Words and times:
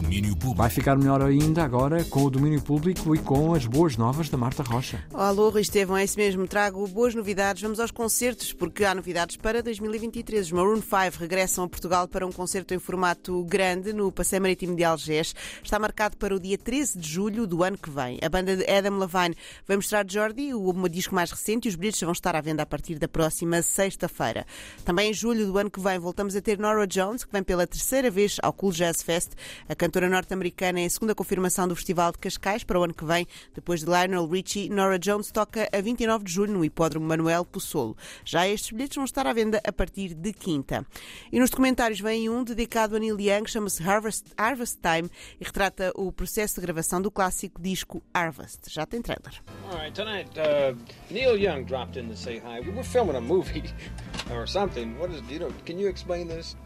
Domínio 0.00 0.36
Público. 0.36 0.58
Vai 0.58 0.68
ficar 0.68 0.96
melhor 0.96 1.22
ainda 1.22 1.64
agora 1.64 2.04
com 2.04 2.22
o 2.24 2.30
domínio 2.30 2.60
público 2.60 3.14
e 3.14 3.18
com 3.18 3.54
as 3.54 3.64
boas 3.64 3.96
novas 3.96 4.28
da 4.28 4.36
Marta 4.36 4.62
Rocha. 4.62 5.02
Alô, 5.12 5.48
Rui 5.48 5.62
Estevão, 5.62 5.96
é 5.96 6.04
isso 6.04 6.18
mesmo. 6.18 6.46
Trago 6.46 6.86
boas 6.86 7.14
novidades. 7.14 7.62
Vamos 7.62 7.80
aos 7.80 7.90
concertos, 7.90 8.52
porque 8.52 8.84
há 8.84 8.94
novidades 8.94 9.36
para 9.36 9.62
2023. 9.62 10.46
Os 10.46 10.52
Maroon 10.52 10.82
5 10.82 11.18
regressam 11.18 11.64
a 11.64 11.68
Portugal 11.68 12.06
para 12.06 12.26
um 12.26 12.32
concerto 12.32 12.74
em 12.74 12.78
formato 12.78 13.42
grande 13.44 13.94
no 13.94 14.12
Passeio 14.12 14.42
Marítimo 14.42 14.76
de 14.76 14.84
Algés. 14.84 15.34
Está 15.62 15.78
marcado 15.78 16.18
para 16.18 16.34
o 16.34 16.38
dia 16.38 16.58
13 16.58 16.98
de 16.98 17.08
julho 17.08 17.46
do 17.46 17.62
ano 17.62 17.78
que 17.78 17.88
vem. 17.88 18.18
A 18.22 18.28
banda 18.28 18.54
de 18.54 18.70
Adam 18.70 18.98
Levine 18.98 19.36
vai 19.66 19.76
mostrar 19.76 20.04
Jordi, 20.06 20.52
o 20.52 20.88
disco 20.88 21.14
mais 21.14 21.30
recente, 21.30 21.68
e 21.68 21.70
os 21.70 21.74
bilhetes 21.74 22.02
vão 22.02 22.12
estar 22.12 22.36
à 22.36 22.40
venda 22.42 22.62
a 22.62 22.66
partir 22.66 22.98
da 22.98 23.08
próxima 23.08 23.62
sexta-feira. 23.62 24.46
Também 24.84 25.10
em 25.10 25.14
julho 25.14 25.46
do 25.46 25.56
ano 25.56 25.70
que 25.70 25.80
vem 25.80 25.98
voltamos 25.98 26.36
a 26.36 26.42
ter 26.42 26.58
Nora 26.58 26.86
Jones, 26.86 27.24
que 27.24 27.32
vem 27.32 27.42
pela 27.42 27.66
terceira 27.66 28.10
vez 28.10 28.36
ao 28.42 28.52
Cool 28.52 28.72
Jazz 28.72 29.02
Fest. 29.02 29.32
A 29.68 29.74
cantora 29.86 30.08
norte-americana 30.08 30.80
é 30.80 30.84
a 30.84 30.90
segunda 30.90 31.14
confirmação 31.14 31.68
do 31.68 31.76
Festival 31.76 32.10
de 32.10 32.18
Cascais 32.18 32.64
para 32.64 32.76
o 32.76 32.82
ano 32.82 32.92
que 32.92 33.04
vem. 33.04 33.24
Depois 33.54 33.78
de 33.78 33.86
Lionel 33.86 34.26
Richie, 34.26 34.68
Nora 34.68 34.98
Jones 34.98 35.30
toca 35.30 35.68
a 35.72 35.80
29 35.80 36.24
de 36.24 36.32
julho 36.32 36.54
no 36.54 36.64
Hipódromo 36.64 37.06
Manuel 37.06 37.44
Possolo. 37.44 37.96
Já 38.24 38.48
estes 38.48 38.72
bilhetes 38.72 38.96
vão 38.96 39.04
estar 39.04 39.28
à 39.28 39.32
venda 39.32 39.60
a 39.64 39.72
partir 39.72 40.12
de 40.12 40.32
quinta. 40.32 40.84
E 41.30 41.38
nos 41.38 41.50
documentários 41.50 42.00
vem 42.00 42.28
um 42.28 42.42
dedicado 42.42 42.96
a 42.96 42.98
Neil 42.98 43.16
Young, 43.20 43.46
chama-se 43.46 43.80
Harvest, 43.80 44.24
Harvest 44.36 44.80
Time 44.82 45.08
e 45.40 45.44
retrata 45.44 45.92
o 45.94 46.10
processo 46.10 46.56
de 46.56 46.62
gravação 46.62 47.00
do 47.00 47.08
clássico 47.08 47.62
disco 47.62 48.02
Harvest. 48.12 48.68
Já 48.68 48.84
tem 48.86 49.00
trailer. 49.00 49.40
All 49.70 49.78
right, 49.78 49.94
tonight 49.94 50.28
uh, 50.36 50.76
Neil 51.12 51.38
Young 51.38 51.62
dropped 51.62 51.96
in 51.96 52.08
to 52.08 52.16
say 52.16 52.40
hi. 52.40 52.58
We 52.58 52.72
were 52.72 52.82
filming 52.82 53.14
a 53.14 53.20
movie 53.20 53.62
or 54.34 54.48
something. 54.48 54.98
What 54.98 55.12
is, 55.12 55.22
you 55.30 55.38
know, 55.38 55.52
can 55.64 55.78
you 55.78 55.88
explain 55.88 56.26
this? 56.26 56.56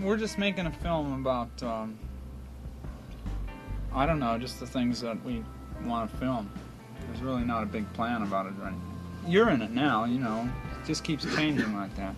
We're 0.00 0.18
just 0.18 0.38
making 0.38 0.66
a 0.66 0.72
film 0.72 1.12
about, 1.20 1.62
um, 1.62 1.96
I 3.94 4.06
don't 4.06 4.18
know, 4.18 4.36
just 4.38 4.58
the 4.58 4.66
things 4.66 5.00
that 5.02 5.22
we 5.24 5.44
want 5.84 6.10
to 6.10 6.16
film. 6.16 6.50
There's 7.06 7.22
really 7.22 7.44
not 7.44 7.62
a 7.62 7.66
big 7.66 7.90
plan 7.92 8.22
about 8.22 8.46
it. 8.46 8.54
Right? 8.58 8.74
You're 9.26 9.50
in 9.50 9.62
it 9.62 9.70
now, 9.70 10.04
you 10.04 10.18
know. 10.18 10.48
It 10.82 10.86
just 10.86 11.04
keeps 11.04 11.24
changing 11.36 11.74
like 11.74 11.94
that. 11.96 12.14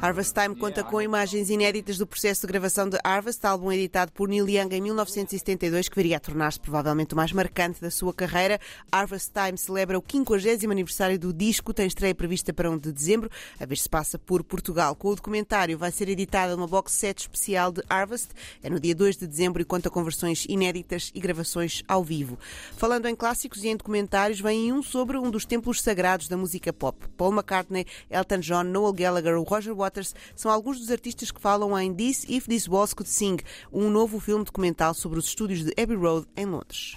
Harvest 0.00 0.32
Time 0.32 0.56
conta 0.56 0.82
com 0.82 1.02
imagens 1.02 1.50
inéditas 1.50 1.98
do 1.98 2.06
processo 2.06 2.40
de 2.40 2.46
gravação 2.46 2.88
de 2.88 2.98
Harvest, 3.04 3.44
álbum 3.44 3.70
editado 3.70 4.10
por 4.12 4.28
Neil 4.28 4.48
Young 4.48 4.74
em 4.74 4.80
1972, 4.80 5.90
que 5.90 5.96
viria 5.96 6.16
a 6.16 6.20
tornar-se 6.20 6.58
provavelmente 6.58 7.12
o 7.12 7.16
mais 7.16 7.30
marcante 7.32 7.82
da 7.82 7.90
sua 7.90 8.14
carreira. 8.14 8.58
Harvest 8.90 9.30
Time 9.30 9.58
celebra 9.58 9.98
o 9.98 10.04
50 10.06 10.70
aniversário 10.70 11.18
do 11.18 11.32
disco, 11.32 11.74
tem 11.74 11.86
estreia 11.86 12.14
prevista 12.14 12.52
para 12.52 12.70
1 12.70 12.78
de 12.78 12.92
dezembro, 12.92 13.30
a 13.60 13.66
ver 13.66 13.76
se 13.76 13.90
passa 13.90 14.18
por 14.18 14.42
Portugal. 14.42 14.96
Com 14.96 15.08
o 15.08 15.14
documentário 15.14 15.76
vai 15.76 15.92
ser 15.92 16.08
editada 16.08 16.56
uma 16.56 16.66
box 16.66 16.92
set 16.92 17.20
especial 17.20 17.70
de 17.70 17.82
Harvest, 17.90 18.28
é 18.62 18.70
no 18.70 18.80
dia 18.80 18.94
2 18.94 19.18
de 19.18 19.26
dezembro 19.26 19.60
e 19.60 19.66
conta 19.66 19.90
com 19.90 20.02
versões 20.02 20.46
inéditas 20.48 21.12
e 21.14 21.20
gravações 21.20 21.82
ao 21.86 22.02
vivo. 22.02 22.38
Falando 22.76 23.06
em 23.06 23.14
clássicos 23.14 23.64
e 23.64 23.68
em 23.68 23.76
documentários, 23.76 24.40
vem 24.40 24.72
um 24.72 24.82
sobre 24.82 25.18
um 25.18 25.30
dos 25.30 25.44
templos 25.44 25.82
sagrados 25.82 26.26
da 26.26 26.36
música 26.36 26.72
pop. 26.72 26.98
Paul 27.18 27.32
McCartney, 27.32 27.84
Elton 28.08 28.40
John, 28.40 28.64
Noel 28.64 28.92
Gallagher 28.94 29.36
ou 29.36 29.42
Roger 29.44 29.74
Waters 29.74 30.14
são 30.34 30.50
alguns 30.50 30.78
dos 30.78 30.90
artistas 30.90 31.30
que 31.30 31.40
falam 31.40 31.76
em 31.78 31.92
This 31.92 32.24
If 32.28 32.46
This 32.46 32.66
Was 32.68 32.94
Could 32.94 33.10
Sing, 33.10 33.38
um 33.70 33.90
novo 33.90 34.18
filme 34.20 34.44
documental 34.44 34.94
sobre 34.94 35.18
os 35.18 35.26
estúdios 35.26 35.64
de 35.64 35.72
Abbey 35.78 35.96
Road 35.96 36.26
em 36.36 36.46
Londres. 36.46 36.96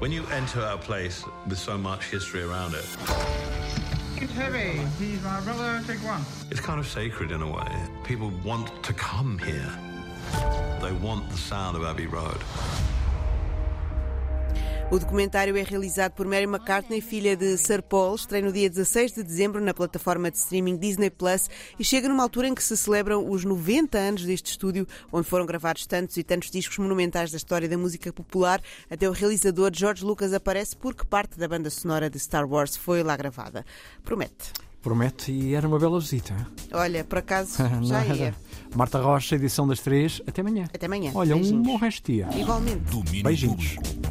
When 0.00 0.12
you 0.12 0.24
enter 0.32 0.60
a 0.64 0.78
place 0.78 1.24
with 1.46 1.58
so 1.58 1.76
much 1.76 2.04
history 2.10 2.42
around 2.42 2.74
it, 2.74 2.84
It's 4.20 4.32
heavy. 4.34 4.80
Please, 4.98 5.20
my 5.24 5.40
brother, 5.40 5.82
take 5.84 5.98
one. 6.06 6.22
it's 6.50 6.60
kind 6.60 6.78
of 6.78 6.86
sacred 6.86 7.32
in 7.32 7.42
a 7.42 7.46
way. 7.50 7.68
People 8.04 8.30
want 8.44 8.68
to 8.84 8.92
come 8.94 9.36
here. 9.44 9.68
They 10.80 10.92
want 10.92 11.28
the 11.30 11.36
sound 11.36 11.76
of 11.76 11.82
Abbey 11.84 12.06
Road. 12.06 12.38
O 14.92 14.98
documentário 14.98 15.56
é 15.56 15.62
realizado 15.62 16.12
por 16.12 16.26
Mary 16.26 16.44
McCartney, 16.44 17.00
filha 17.00 17.34
de 17.34 17.56
Sir 17.56 17.82
Paul, 17.82 18.14
estreia 18.14 18.44
no 18.44 18.52
dia 18.52 18.68
16 18.68 19.14
de 19.14 19.22
dezembro 19.22 19.58
na 19.58 19.72
plataforma 19.72 20.30
de 20.30 20.36
streaming 20.36 20.76
Disney 20.76 21.08
Plus 21.08 21.48
e 21.78 21.82
chega 21.82 22.10
numa 22.10 22.22
altura 22.22 22.48
em 22.48 22.54
que 22.54 22.62
se 22.62 22.76
celebram 22.76 23.26
os 23.26 23.42
90 23.42 23.96
anos 23.96 24.22
deste 24.22 24.50
estúdio, 24.50 24.86
onde 25.10 25.26
foram 25.26 25.46
gravados 25.46 25.86
tantos 25.86 26.18
e 26.18 26.22
tantos 26.22 26.50
discos 26.50 26.76
monumentais 26.76 27.30
da 27.30 27.38
história 27.38 27.66
da 27.66 27.78
música 27.78 28.12
popular. 28.12 28.60
Até 28.90 29.08
o 29.08 29.12
realizador 29.12 29.70
George 29.72 30.04
Lucas 30.04 30.34
aparece 30.34 30.76
porque 30.76 31.06
parte 31.06 31.38
da 31.38 31.48
banda 31.48 31.70
sonora 31.70 32.10
de 32.10 32.18
Star 32.18 32.46
Wars 32.46 32.76
foi 32.76 33.02
lá 33.02 33.16
gravada. 33.16 33.64
Promete. 34.04 34.52
Promete 34.82 35.32
e 35.32 35.54
era 35.54 35.66
uma 35.66 35.78
bela 35.78 35.98
visita. 35.98 36.34
Olha, 36.70 37.02
por 37.02 37.16
acaso 37.16 37.56
já 37.82 38.04
ia. 38.04 38.34
Marta 38.74 39.00
Rocha, 39.00 39.36
edição 39.36 39.66
das 39.66 39.80
três. 39.80 40.20
Até 40.26 40.42
amanhã. 40.42 40.64
Até 40.64 40.84
amanhã. 40.84 41.12
Olha, 41.14 41.34
um 41.34 41.38
Beijinhos. 41.38 41.66
bom 41.66 41.76
resto 41.76 42.04
de 42.04 42.12
dia. 42.12 42.28
Igualmente. 42.36 42.80
Domínio 42.90 43.22
Beijinhos. 43.22 43.74
Público. 43.76 44.01